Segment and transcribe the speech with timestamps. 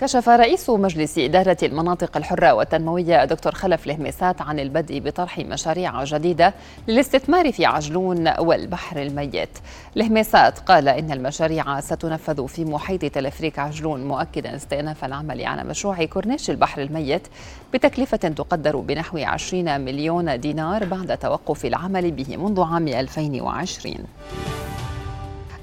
[0.00, 6.54] كشف رئيس مجلس إدارة المناطق الحرة والتنموية الدكتور خلف الهميسات عن البدء بطرح مشاريع جديدة
[6.88, 9.58] للاستثمار في عجلون والبحر الميت.
[9.96, 16.50] الهميسات قال إن المشاريع ستنفذ في محيط تلفريك عجلون مؤكدا استئناف العمل على مشروع كورنيش
[16.50, 17.28] البحر الميت
[17.74, 23.96] بتكلفة تقدر بنحو 20 مليون دينار بعد توقف العمل به منذ عام 2020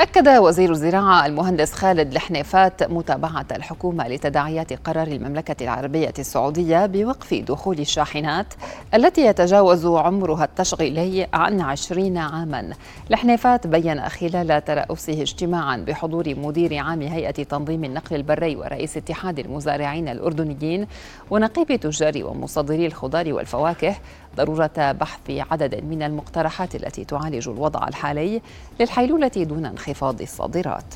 [0.00, 7.78] أكد وزير الزراعة المهندس خالد الحنيفات متابعة الحكومة لتداعيات قرار المملكة العربية السعودية بوقف دخول
[7.78, 8.54] الشاحنات
[8.94, 12.72] التي يتجاوز عمرها التشغيلي عن عشرين عاما.
[13.10, 20.08] الحنيفات بين خلال ترأسه اجتماعا بحضور مدير عام هيئة تنظيم النقل البري ورئيس اتحاد المزارعين
[20.08, 20.86] الأردنيين
[21.30, 23.94] ونقيب تجار ومصدري الخضار والفواكه
[24.36, 28.42] ضرورة بحث عدد من المقترحات التي تعالج الوضع الحالي
[28.80, 29.87] للحيلولة دون انخفاض.
[30.20, 30.94] الصادرات.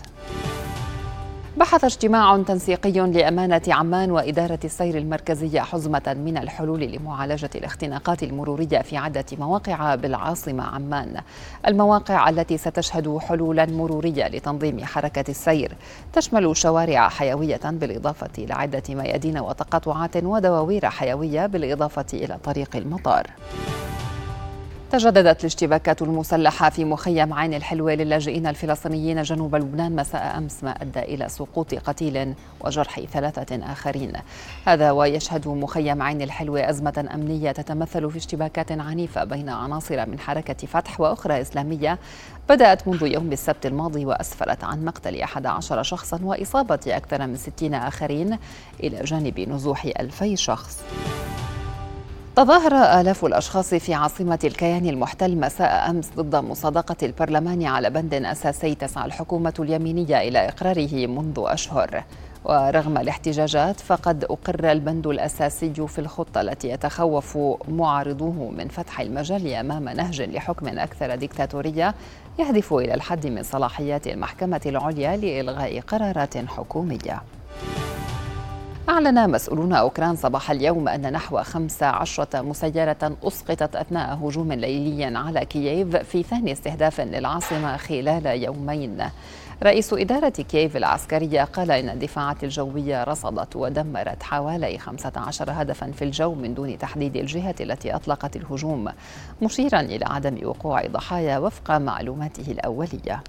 [1.56, 8.96] بحث اجتماع تنسيقي لأمانة عمان وإدارة السير المركزية حزمة من الحلول لمعالجة الاختناقات المرورية في
[8.96, 11.20] عدة مواقع بالعاصمة عمان.
[11.66, 15.72] المواقع التي ستشهد حلولا مرورية لتنظيم حركة السير.
[16.12, 23.26] تشمل شوارع حيوية بالإضافة لعدة ميادين وتقاطعات ودواوير حيوية بالإضافة إلى طريق المطار.
[24.92, 31.00] تجددت الاشتباكات المسلحة في مخيم عين الحلوة للاجئين الفلسطينيين جنوب لبنان مساء أمس ما أدى
[31.00, 34.12] إلى سقوط قتيل وجرح ثلاثة آخرين.
[34.66, 40.66] هذا ويشهد مخيم عين الحلوة أزمة أمنية تتمثل في اشتباكات عنيفة بين عناصر من حركة
[40.66, 41.98] فتح وأخرى إسلامية
[42.48, 48.38] بدأت منذ يوم السبت الماضي وأسفرت عن مقتل 11 شخصا وإصابة أكثر من 60 آخرين
[48.80, 50.82] إلى جانب نزوح ألفي شخص.
[52.36, 58.74] تظاهر آلاف الأشخاص في عاصمة الكيان المحتل مساء أمس ضد مصادقة البرلمان على بند أساسي
[58.74, 62.04] تسعى الحكومة اليمينية إلى إقراره منذ أشهر.
[62.44, 67.38] ورغم الاحتجاجات فقد أقر البند الأساسي في الخطة التي يتخوف
[67.68, 71.94] معارضوه من فتح المجال أمام نهج لحكم أكثر ديكتاتورية
[72.38, 77.22] يهدف إلى الحد من صلاحيات المحكمة العليا لإلغاء قرارات حكومية.
[78.92, 85.96] أعلن مسؤولون أوكران صباح اليوم أن نحو 15 مسيرة أسقطت أثناء هجوم ليلي على كييف
[85.96, 89.04] في ثاني استهداف للعاصمة خلال يومين.
[89.62, 96.34] رئيس إدارة كييف العسكرية قال إن الدفاعات الجوية رصدت ودمرت حوالي 15 هدفا في الجو
[96.34, 98.88] من دون تحديد الجهة التي أطلقت الهجوم
[99.42, 103.22] مشيرا إلى عدم وقوع ضحايا وفق معلوماته الأولية.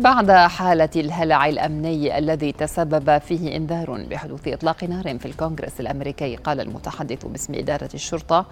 [0.00, 6.60] بعد حالة الهلع الأمني الذي تسبب فيه إنذار بحدوث إطلاق نار في الكونغرس الأمريكي قال
[6.60, 8.46] المتحدث باسم إدارة الشرطة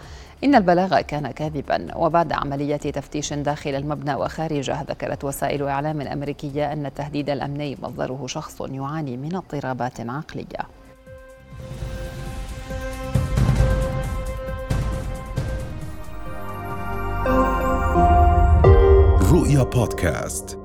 [0.45, 6.87] إن البلاغ كان كاذبا وبعد عملية تفتيش داخل المبنى وخارجه ذكرت وسائل إعلام أمريكية أن
[6.87, 10.69] التهديد الأمني مصدره شخص يعاني من اضطرابات عقلية.
[19.33, 20.58] رؤيا بودكاست.